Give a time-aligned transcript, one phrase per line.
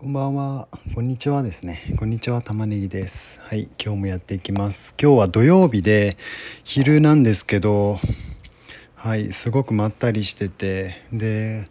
[0.00, 0.66] こんばんは。
[0.94, 1.94] こんにちはですね。
[1.98, 3.38] こんにちは、玉ねぎです。
[3.42, 4.94] はい、今日もやっていきます。
[4.98, 6.16] 今日は土曜日で
[6.64, 8.00] 昼なんですけど、
[8.94, 11.68] はい、すごくまったりしてて、で、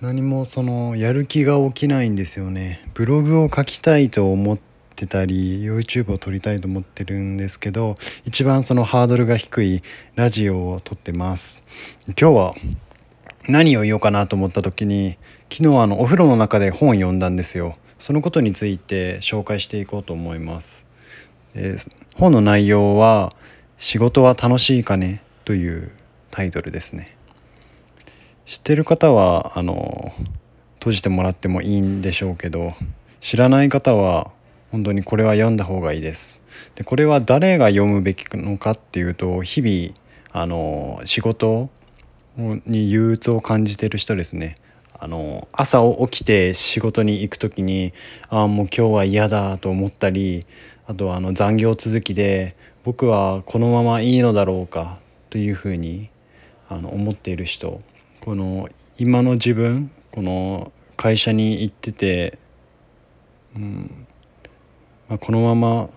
[0.00, 2.88] 何もそのやる気が起きないんですよね。
[2.94, 4.58] ブログを書きたいと思っ
[4.94, 9.82] てたり、YouTube を撮りたいと思ってるんですけど、一番そのハードルが低い
[10.14, 11.60] ラジオを撮ってます。
[12.06, 12.54] 今日は
[13.48, 15.18] 何を言おうかなと思った時に
[15.50, 17.76] 昨日あのお風呂の中で本を読んだんですよ。
[17.98, 20.86] そのことについて紹介していこうと思います。
[22.16, 23.34] 本の内容は
[23.78, 25.90] 「仕事は楽しいかね?」という
[26.30, 27.16] タイトルですね。
[28.46, 30.12] 知ってる方はあの
[30.78, 32.74] 閉じてもらってもいいんでしょうけど
[33.20, 34.30] 知らない方は
[34.72, 36.42] 本当にこれは読んだ方がいいです。
[36.74, 39.94] でこれは誰が読むべきのかっていうと日々
[40.32, 41.70] あの仕事
[42.36, 44.56] に憂鬱を感じてる人ですね。
[44.98, 47.92] あの朝起きて仕事に行く時に
[48.28, 50.46] ああもう今日は嫌だと思ったり
[50.86, 56.08] あとはあの残業続きで僕はこのままいいのだろうかというふうに
[56.68, 57.80] あの思っている人
[58.20, 62.38] この今の自分この会社に行ってて、
[63.56, 64.06] うん
[65.08, 65.88] まあ、このまま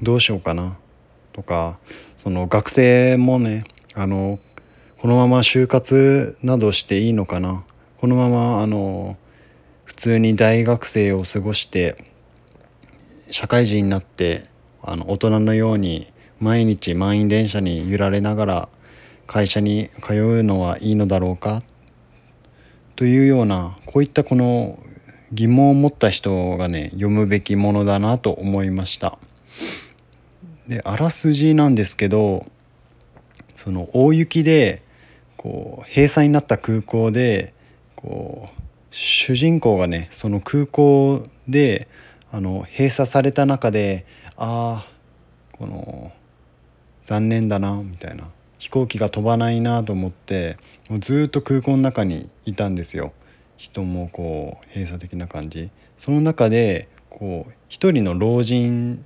[0.00, 0.78] どうしようかな
[1.32, 1.78] とか
[2.16, 3.64] その学生もね
[3.94, 4.38] あの
[5.00, 7.64] このまま就活などしていいのかな？
[8.02, 9.16] このままあの
[9.84, 12.04] 普通に大学生を過ごして
[13.30, 14.44] 社会人になって
[14.82, 18.68] あの大人のように毎日満員電車に揺られながら
[19.26, 21.62] 会社に通うのはいいのだろうか？
[22.94, 24.78] というようなこういったこの
[25.32, 29.18] 疑問を持った人がね読むべきものだなと思いました。
[30.68, 32.44] であらすじなんですけど
[33.56, 34.82] その大雪で
[35.40, 37.54] こう閉鎖になった空港で
[37.96, 41.88] こう主人公がねその空港で
[42.30, 44.04] あの閉鎖された中で
[44.36, 46.12] ああこの
[47.06, 48.28] 残念だなみたいな。
[48.58, 50.58] 飛行機が飛ばないなと思って
[50.90, 53.14] もうずっと空港の中にいたんですよ。
[53.56, 55.70] 人もこう閉鎖的な感じ。
[55.96, 59.02] その中でこう一人の老人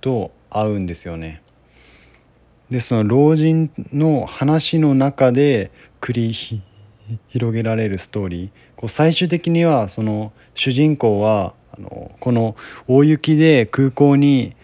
[0.00, 1.42] と会うんですよね。
[2.70, 6.62] でその老人の話の中で繰り
[7.28, 12.56] 広げられるストーリーこう最終的にはその主人公はあのこの
[12.88, 14.54] 大雪で空港に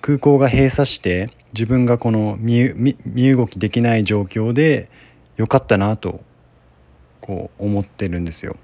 [0.00, 2.74] 空港が閉鎖して自分がこの身
[3.04, 4.88] 動きできない状況で
[5.36, 6.20] よかったなと
[7.20, 8.56] こう思ってるんですよ。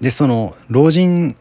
[0.00, 1.36] でその老人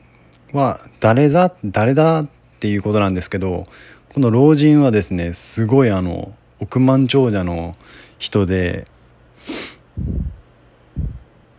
[0.54, 2.28] は誰だ誰だっ
[2.60, 3.68] ていうことなんですけど
[4.14, 7.78] この老人はですねすごいあの億万長者の
[8.20, 8.86] 人で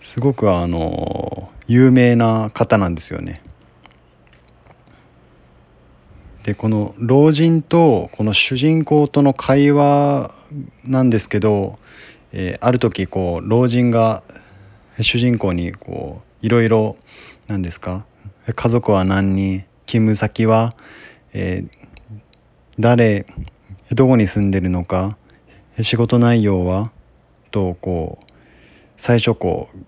[0.00, 3.42] すごくあの有名な方なんですよね。
[6.42, 10.34] でこの老人とこの主人公との会話
[10.84, 11.78] なんですけど、
[12.32, 14.22] えー、ある時こう老人が
[15.00, 16.96] 主人公にこういろいろ
[17.46, 18.04] 何ですか
[18.54, 20.74] 家族は何人勤務先は、
[21.32, 21.81] えー、
[22.78, 23.26] 誰
[23.90, 25.18] どこに住んでるのか
[25.80, 26.90] 仕事内容は
[27.50, 28.32] とこう
[28.96, 29.78] 最初こう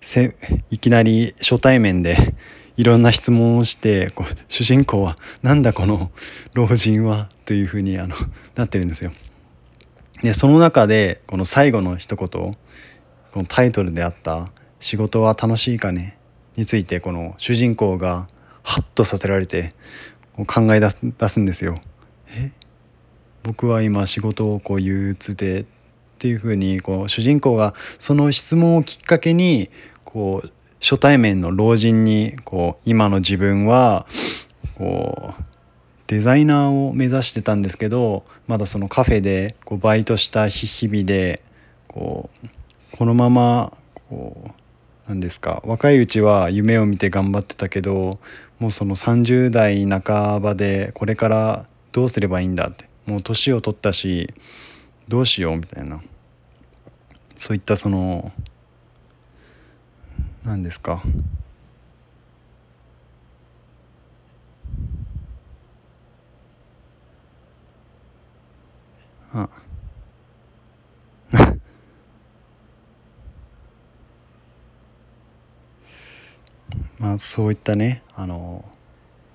[0.00, 0.36] せ
[0.70, 2.34] いきなり初対面で
[2.76, 6.10] いろんな質問をしてこう主人公は「なんだこの
[6.52, 8.14] 老人は」というふうにあの
[8.54, 9.10] なってるんですよ。
[10.22, 12.56] でその中でこの最後の一言こ
[13.34, 16.18] のタイトルであった「仕事は楽しいかね?」
[16.56, 18.28] についてこの主人公が
[18.62, 19.72] ハッとさせられて
[20.46, 21.80] 考え出すんですよ。
[22.34, 22.52] え？
[23.42, 25.64] 僕は今仕事をこう憂鬱でっ
[26.18, 29.68] ていうふうにこう主人公がその質問をきっかけに
[30.04, 30.50] こう
[30.80, 34.06] 初対面の老人にこう今の自分は
[34.76, 35.42] こう
[36.06, 41.42] デザイナーを目指してたんですけどまだそのカフェでこうバイトした日々で
[41.88, 42.48] こう
[42.96, 43.72] このまま
[44.08, 44.50] こう
[45.08, 45.62] 何ですか？
[45.66, 48.18] 若いうちは夢を見て頑張ってたけど
[48.58, 52.88] もうその30代半ばでこれからどうすればいいんだって。
[53.06, 54.34] もう年を取ったし
[55.06, 56.02] どうしようみたいな。
[57.36, 58.32] そういったその
[60.42, 61.04] 何ですか。
[69.32, 69.48] あ。
[76.98, 78.64] まあそういったねあの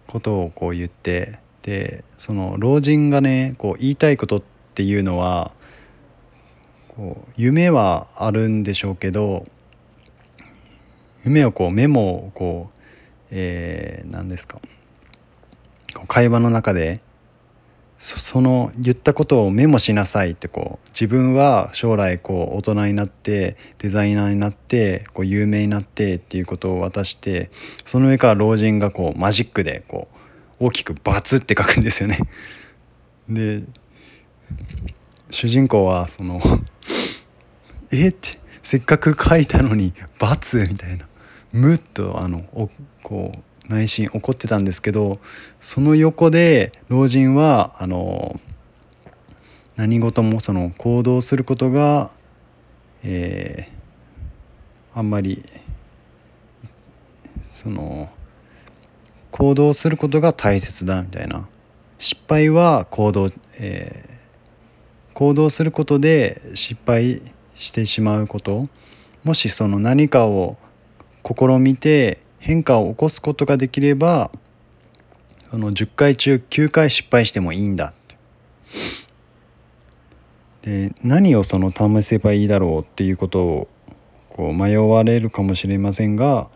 [0.07, 1.39] ことをこう言って
[1.69, 4.41] でその老人がねこう言いたいことっ
[4.73, 5.51] ていうのは
[6.87, 9.45] こう夢はあるんでしょうけど
[11.23, 12.79] 夢をこうメモをこう
[13.31, 14.59] えー、何ですか
[16.07, 17.01] 会話の中で
[17.99, 27.51] その言ったことをメモしなさいってこう自分は将来こう大人になってデザイナーになってこう有名になってっていうことを渡して
[27.85, 30.18] その上から老人がこうマジックでこう
[30.59, 32.19] 大きく「バツ」って書くんですよね。
[33.29, 33.63] で
[35.31, 36.41] 主人公はその
[37.91, 41.07] 「えっ?」てせっかく書いたのに「バツ」みたいな
[41.51, 42.69] むっとあの
[43.03, 45.19] こう内心怒ってたんですけど
[45.61, 48.39] その横で老人はあの
[49.75, 52.11] 何事もその行動することが、
[53.03, 55.45] えー、あんまり
[57.53, 58.09] その
[59.31, 61.47] 行動することが大切だみたいな。
[61.97, 67.21] 失敗は行動、えー、行動することで失敗
[67.55, 68.69] してしまうこと。
[69.23, 70.57] もしその何かを
[71.23, 74.31] 試みて変化を起こすことができれば
[75.51, 77.93] その10回中9回失敗してもいいんだ
[80.61, 83.67] で何をその試せばいいだろうっていうことを
[84.29, 86.49] こう迷われるかもしれませんが、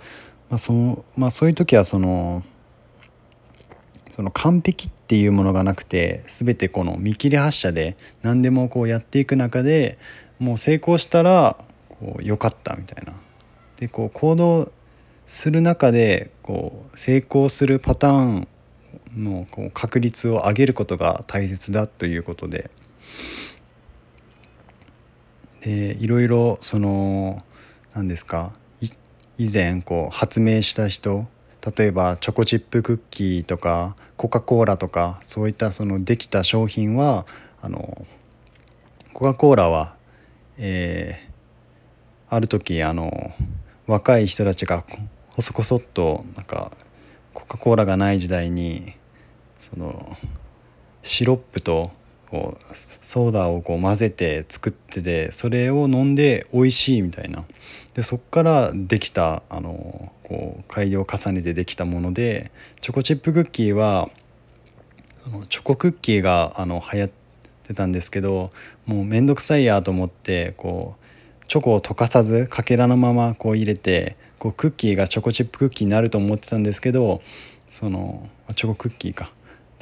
[0.50, 2.44] まあそまあ、そういう時はその
[4.15, 9.98] その完璧っていうものがなくて全てこの見切り発車で何でもこうやっていく中で
[10.39, 11.57] もう成功したら
[11.89, 13.13] こう良かったみたいな。
[13.77, 14.71] でこう行動
[15.25, 18.48] する中でこう成功するパターン
[19.15, 22.69] のこう確率を上げることが大切だということで
[25.62, 27.44] でいろいろその
[27.94, 28.54] 何ですか
[29.38, 31.25] 以前こう発明した人
[31.65, 37.25] 例えばチョコチップクッキーとかコカ・コーラとかそういったそのできた商品は
[37.62, 38.06] あの
[39.13, 39.95] コカ・コーラは、
[40.57, 43.31] えー、ある時あの
[43.88, 44.83] 若い人たちが
[45.30, 46.71] 細々となんか
[47.33, 48.95] コカ・コーラがない時代に
[49.57, 50.18] その
[51.01, 51.92] シロップと
[52.33, 57.45] こうソーダをこう混ぜて作っててそれを飲んで美味しいみたいな。
[57.94, 62.51] でそっからできたあのこう改良を重ねてできたもので
[62.81, 64.09] チョコチップクッキーは
[65.24, 67.12] そのチョコクッキーがあの流行っ
[67.68, 68.50] てたんですけど
[68.88, 70.95] もう面倒くさいやと思ってこ
[71.44, 77.21] うチョコを溶かさずかけらのままこう入れてこうクッキーがチョコチップクッキーになると思ってたんですけど
[77.69, 79.31] そのチョコクッキーか。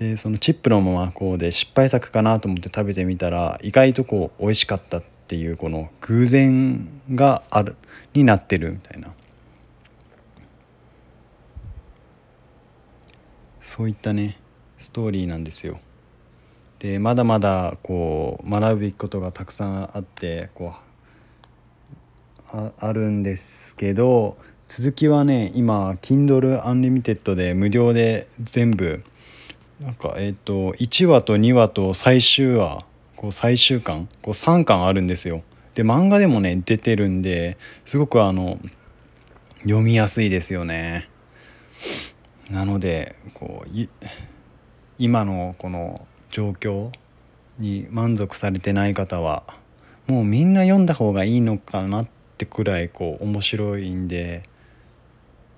[0.01, 7.75] でそのチップのままこうで失敗作かなと思って食べてみたら意外とこう美味しかったっていうこの偶然がある
[8.15, 9.09] になってるみたいな
[13.61, 14.39] そういったね
[14.79, 15.79] ストーリーなんですよ。
[16.79, 20.73] でまだまだこう学ぶべきことがたくさんあってこ
[22.53, 24.35] うああるんですけど
[24.67, 29.03] 続きはね今 Kindle Unlimited で無料で全部
[29.81, 32.85] なんかえっ、ー、と1話と2話と最終話
[33.17, 35.43] こう最終巻こう3巻あるんですよ。
[35.75, 38.59] で漫画でもね出てるんですごくあの
[39.63, 41.09] 読みやすいですよね。
[42.49, 43.89] なのでこう
[44.97, 46.91] 今のこの状況
[47.59, 49.43] に満足されてない方は
[50.07, 54.43] もうみんな読んだ方がいいのかなってってくらいこう面白いんで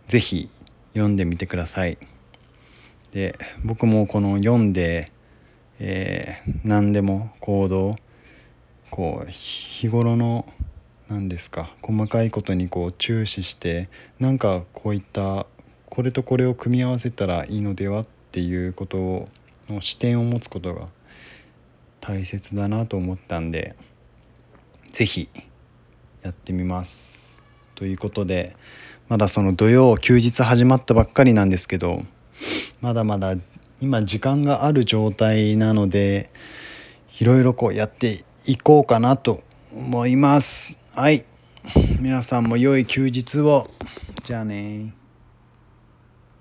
[0.09, 0.49] 是非
[0.93, 1.97] 読んでみてください。
[3.13, 5.11] で僕もこの読んで、
[5.79, 7.95] えー、何でも行動
[8.89, 10.51] こう日頃の
[11.09, 13.87] 何ですか細かいことにこう注視して
[14.19, 15.45] なんかこういった
[15.89, 19.27] これとこれを組み合わせたらいいのではっていうこと
[19.69, 20.87] の視点を持つことが
[22.01, 23.75] 大切だなと思ったんで
[24.91, 25.29] 是非
[26.23, 27.37] やってみます。
[27.75, 28.55] ということで
[29.07, 32.01] まだその土曜休日始まったばっかりなんですけど
[32.81, 33.35] まだまだ
[33.81, 36.29] 今時間がある状態なので
[37.19, 39.41] いろいろこうやっていこうかなと
[39.73, 40.77] 思います。
[40.93, 41.25] はい。
[41.99, 43.69] 皆さんも良い休日を。
[44.23, 44.93] じゃあね